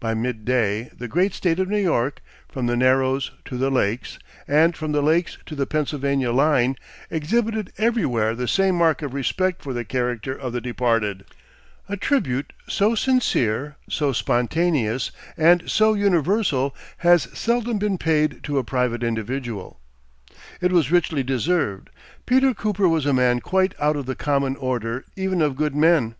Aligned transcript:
By 0.00 0.14
mid 0.14 0.46
day 0.46 0.90
the 0.96 1.08
great 1.08 1.34
State 1.34 1.58
of 1.58 1.68
New 1.68 1.76
York, 1.82 2.22
from 2.48 2.64
the 2.68 2.74
Narrows 2.74 3.32
to 3.44 3.58
the 3.58 3.68
lakes, 3.68 4.18
and 4.46 4.74
from 4.74 4.92
the 4.92 5.02
lakes 5.02 5.36
to 5.44 5.54
the 5.54 5.66
Pennsylvania 5.66 6.32
line, 6.32 6.76
exhibited 7.10 7.70
everywhere 7.76 8.34
the 8.34 8.48
same 8.48 8.76
mark 8.76 9.02
of 9.02 9.12
respect 9.12 9.60
for 9.62 9.74
the 9.74 9.84
character 9.84 10.34
of 10.34 10.54
the 10.54 10.62
departed. 10.62 11.26
A 11.86 11.98
tribute 11.98 12.54
so 12.66 12.94
sincere, 12.94 13.76
so 13.90 14.10
spontaneous 14.10 15.10
and 15.36 15.68
so 15.70 15.92
universal, 15.92 16.74
has 17.04 17.24
seldom 17.38 17.76
been 17.76 17.98
paid 17.98 18.42
to 18.44 18.56
a 18.56 18.64
private 18.64 19.02
individual. 19.02 19.78
It 20.62 20.72
was 20.72 20.90
richly 20.90 21.22
deserved. 21.22 21.90
Peter 22.24 22.54
Cooper 22.54 22.88
was 22.88 23.04
a 23.04 23.12
man 23.12 23.40
quite 23.40 23.74
out 23.78 23.96
of 23.96 24.06
the 24.06 24.16
common 24.16 24.56
order 24.56 25.04
even 25.14 25.42
of 25.42 25.56
good 25.56 25.76
men. 25.76 26.14